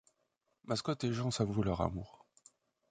[0.63, 2.25] Mascotte et Jean s'avouent leur amour.